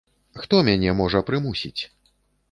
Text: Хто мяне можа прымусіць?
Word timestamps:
Хто 0.43 0.61
мяне 0.69 0.95
можа 1.01 1.21
прымусіць? 1.27 1.81